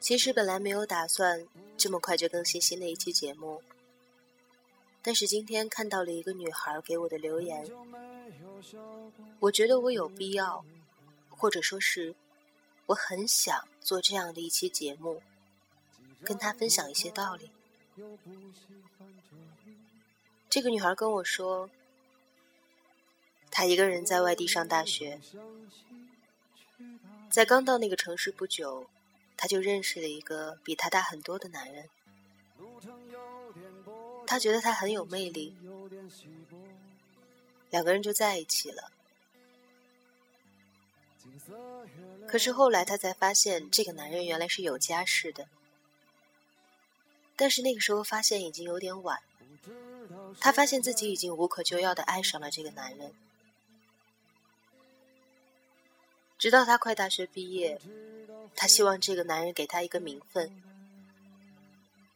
[0.00, 1.46] 其实本来没有打算
[1.76, 3.62] 这么快就更新新的一期节目，
[5.02, 7.64] 但是今天看到了一个女孩给我的留言，
[9.40, 10.64] 我觉得我有必要，
[11.30, 12.14] 或者说是
[12.86, 15.22] 我很想做这样的一期节目，
[16.24, 17.50] 跟她分享一些道理。
[20.50, 21.70] 这个女孩跟我说。
[23.54, 25.20] 她一个人在外地上大学，
[27.32, 28.90] 在刚到那个城市不久，
[29.38, 31.88] 他就认识了一个比他大很多的男人。
[34.26, 35.56] 他觉得他很有魅力，
[37.70, 38.92] 两个人就在一起了。
[42.28, 45.48] 可是后来他才发现，这个男人原来是有家室的。
[47.34, 49.18] 但是那个时候发现已经有点晚，
[50.38, 53.14] 他发现自己已经无可救药的爱上了这个男人。
[56.42, 57.80] 直到他快大学毕业，
[58.56, 60.50] 他希望这个男人给他一个名分，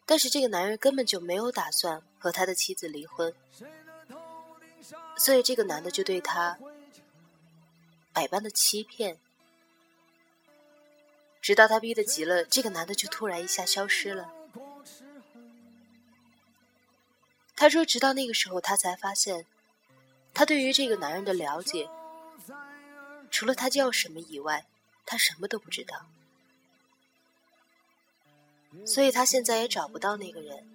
[0.05, 3.33] 但是这个男人根本就没有打算和他的妻子离婚，
[5.17, 6.59] 所以这个男的就对他
[8.13, 9.17] 百般的欺骗，
[11.41, 14.33] 直到他逼得急了，这个男的就突然一下消失了。
[17.55, 19.47] 他说，直到那个时候，他才发现，
[20.35, 21.89] 他对于这个男人的了解。
[23.31, 24.67] 除了他叫什么以外，
[25.05, 26.07] 他什么都不知道，
[28.87, 30.67] 所以他现在也找不到那个人。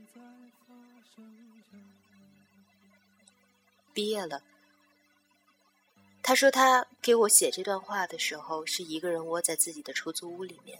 [3.93, 4.41] 毕业了，
[6.23, 10.79] 他说他给我写这段话的时候，是一个人窝在自己的出租屋里面，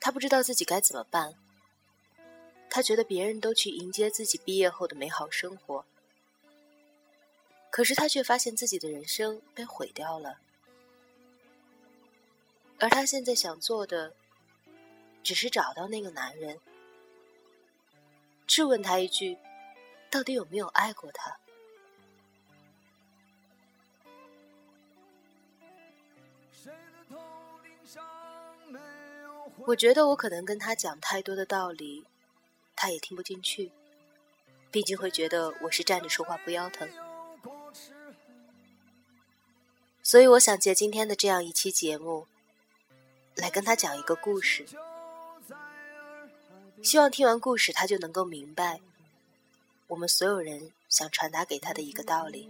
[0.00, 1.34] 他不知道自己该怎么办，
[2.70, 5.84] 他觉得别人都去迎接自己毕业后的美好生活。
[7.80, 10.36] 可是他却发现自己的人生被毁掉了，
[12.78, 14.12] 而他现在想做的，
[15.22, 16.60] 只是找到那个男人，
[18.46, 19.38] 质问他一句：
[20.10, 21.38] 到底有没有爱过他？
[29.64, 32.04] 我觉得我可能跟他讲太多的道理，
[32.76, 33.72] 他也听不进去，
[34.70, 36.86] 毕竟会觉得我是站着说话不腰疼。
[40.02, 42.26] 所以，我想借今天的这样一期节目，
[43.36, 44.66] 来跟他讲一个故事。
[46.82, 48.80] 希望听完故事，他就能够明白
[49.86, 52.48] 我们所有人想传达给他的一个道理。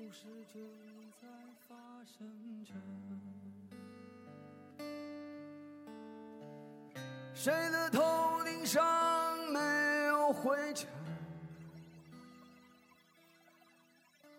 [7.35, 9.61] 谁的头顶上没
[10.07, 10.89] 有灰尘？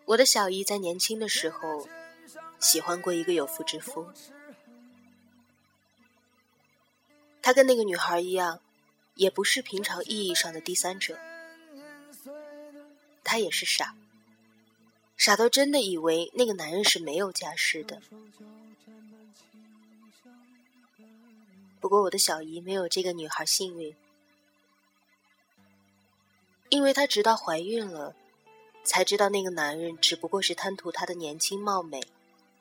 [0.05, 1.87] 我的小姨在年轻的时候。
[2.61, 4.07] 喜欢过一个有妇之夫，
[7.41, 8.61] 他跟那个女孩一样，
[9.15, 11.19] 也不是平常意义上的第三者，
[13.23, 13.95] 他也是傻，
[15.17, 17.99] 傻到真的以为那个男人是没有家室的。
[21.79, 23.95] 不过我的小姨没有这个女孩幸运，
[26.69, 28.15] 因为她直到怀孕了，
[28.83, 31.99] 才知道那个男人只不过是贪图她的年轻貌美。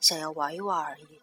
[0.01, 1.21] 想要玩一玩而已。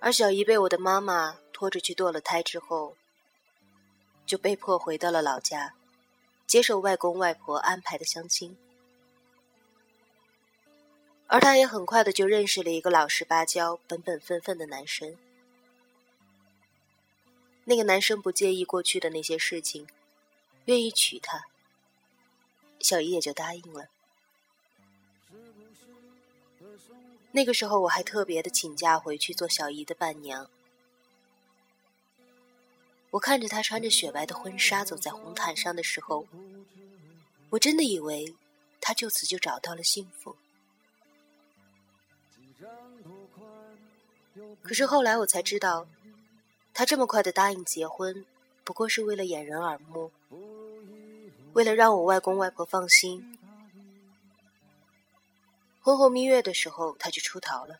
[0.00, 2.94] 而小姨被我的妈妈拖着去堕了胎之后，
[4.26, 5.72] 就被迫回到了老家，
[6.46, 8.54] 接受外公外婆安排的相亲。
[11.26, 15.16] 而她也很快的就认识了一个老实巴交、本本分分的男生。
[17.64, 19.86] 那个男生不介意过去的那些事情，
[20.66, 21.46] 愿意娶她。
[22.84, 23.86] 小姨也就答应了。
[27.32, 30.50] 那个时候我还特别的请假回去做小姨的伴娘。
[33.08, 36.26] 我看着她穿着雪白的婚纱走在红毯上的时候，
[37.48, 38.34] 我真的以为
[38.82, 40.36] 她就此就找到了幸福。
[44.62, 45.86] 可是后来我才知道，
[46.74, 48.26] 她这么快的答应结婚，
[48.62, 50.12] 不过是为了掩人耳目。
[51.54, 53.38] 为了让我外公外婆放心，
[55.80, 57.78] 婚后蜜月的时候他就出逃了，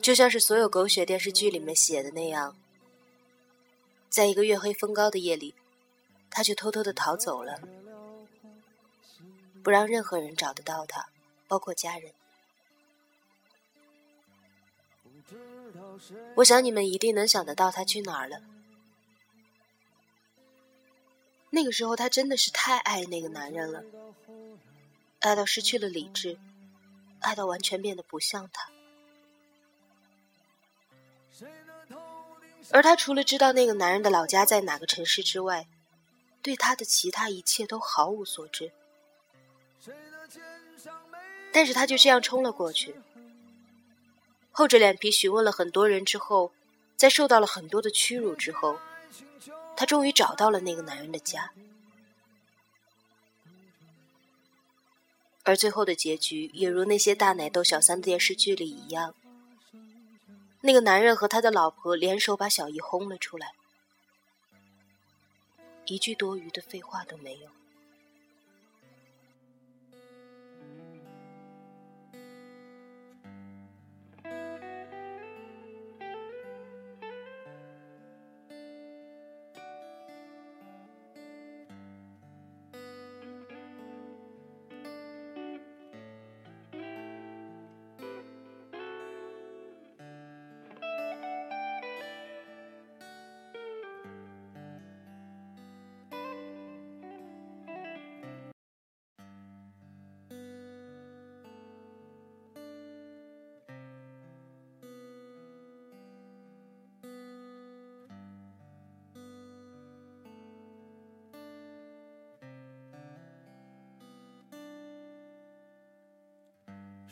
[0.00, 2.56] 就像是所有狗血电视剧里面写的那样，
[4.08, 5.54] 在一个月黑风高的夜里，
[6.30, 7.60] 他就偷偷的逃走了，
[9.62, 11.10] 不让任何人找得到他，
[11.46, 12.14] 包括家人。
[16.36, 18.40] 我想你们一定能想得到他去哪儿了。
[21.50, 23.82] 那个时候，她真的是太爱那个男人了。
[25.20, 26.38] 爱到失去了理智，
[27.20, 28.70] 爱到完全变得不像他。
[32.70, 35.66] 而她除了知道那个男人的老家在哪个城市之外，
[36.40, 38.72] 对他的其他一切都毫无所知。
[41.52, 42.94] 但是她就这样冲了过去，
[44.52, 46.52] 厚着脸皮询问了很多人之后，
[46.96, 48.78] 在受到了很多的屈辱之后，
[49.80, 51.52] 他终于找到了那个男人的家。
[55.42, 59.14] 而最后的结局也如那些大奶豆小三的电视剧里一样，
[60.60, 63.54] 那个男人和他的老婆联手把小姨轰了出来，
[65.86, 67.59] 一句多余的废话都没有。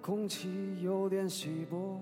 [0.00, 2.00] 空气有点稀薄，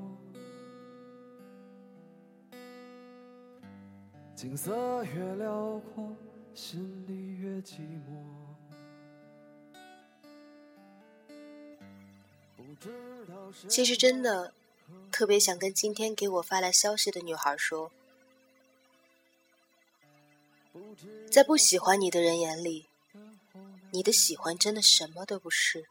[4.35, 6.15] 景色越辽阔，
[6.55, 8.21] 心里越寂寞。
[13.69, 14.53] 其实真的
[15.11, 17.91] 特别想跟今天给我发来消息的女孩说，
[21.31, 22.87] 在不喜欢你的人眼里。
[23.93, 25.87] 你的喜欢真的什么都不是，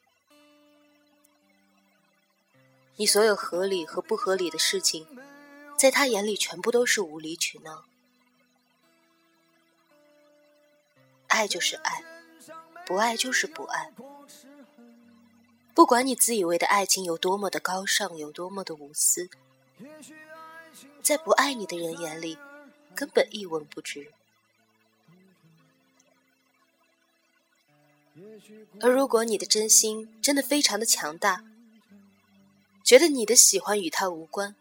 [3.00, 5.07] 你所有合理和不合理的事情，
[5.78, 7.86] 在他眼里全部都是无理取闹。
[11.28, 12.04] 爱就是爱，
[12.86, 13.94] 不爱就是不爱。
[15.74, 19.30] 不管你自以为的爱情有多么的高尚，有多么的无私，
[21.02, 22.38] 在不爱你的人眼里，
[22.94, 24.12] 根本一文不值。
[28.81, 31.45] 而如果你的真心真的非常的强大，
[32.89, 34.56] 觉得你的喜欢与他无关，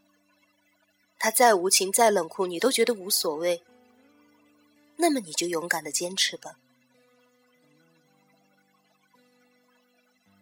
[1.19, 3.63] 他再无情再冷酷，你都觉得无所谓，
[4.97, 6.59] 那么你就勇敢的坚持吧。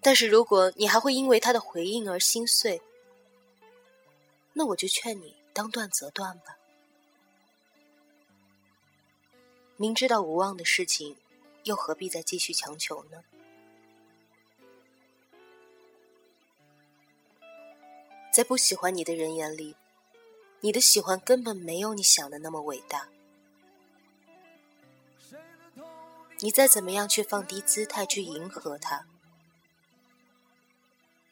[0.00, 2.82] 但是如果你还会因为他的回应而心碎，
[4.54, 6.56] 那我就劝你当断则断吧。
[9.76, 11.16] 明知道无望的事情。
[11.62, 13.22] 又何必再继续强求呢？
[18.36, 19.76] 在不喜欢你的人眼里，
[20.60, 23.08] 你的喜欢根本没有你想的那么伟大。
[26.40, 29.06] 你再怎么样去放低姿态去迎合他，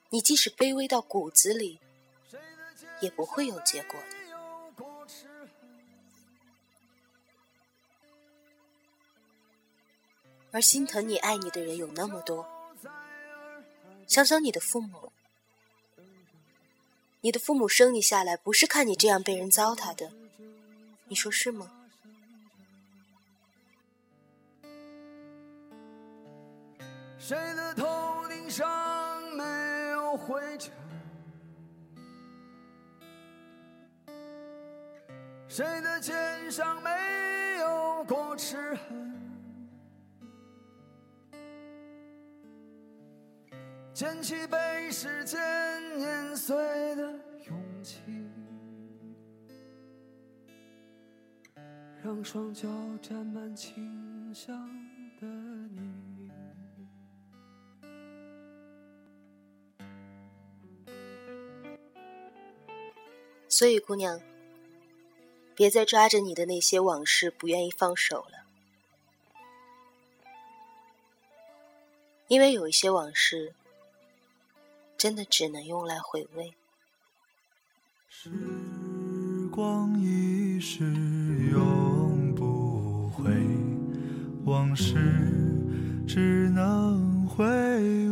[0.09, 1.79] 你即使卑微到骨子里，
[3.03, 4.17] 也不会有结果的。
[10.53, 12.49] 而心疼你、爱你的人有那么多，
[14.07, 15.13] 想想你的父母，
[17.25, 20.13] 你的父母生你下来不是看你这样被人糟蹋的，
[21.09, 21.71] 你说是吗？
[27.19, 29.43] 谁的头顶上没
[29.93, 30.71] 有灰尘？
[35.49, 36.91] 谁的肩上没
[37.61, 39.14] 有过齿痕？
[43.95, 45.41] 捡起被时间
[45.97, 46.57] 碾碎
[46.97, 47.03] 的
[47.47, 48.01] 勇气，
[52.03, 52.69] 让双脚
[53.01, 54.53] 沾满清香
[55.21, 56.29] 的你。
[63.49, 64.21] 所以，姑娘，
[65.55, 68.45] 别再抓着你的那些往事不愿意放手了，
[72.27, 73.55] 因为有一些往事，
[75.05, 76.55] 真的只能用来回味。
[78.09, 78.31] 时
[79.51, 80.83] 光一逝
[81.53, 83.31] 永不回，
[84.47, 84.95] 往事
[86.09, 87.45] 只能回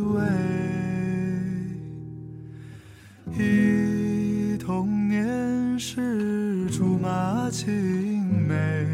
[0.01, 0.21] 味。
[3.39, 8.85] 忆童年时竹马青梅，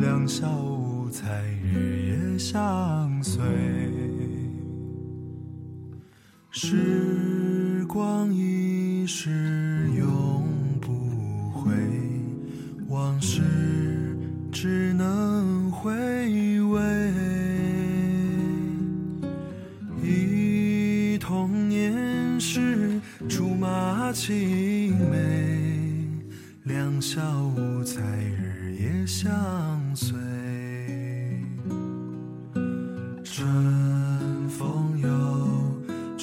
[0.00, 3.91] 两小无猜日夜相随。
[6.64, 9.61] 时光一逝。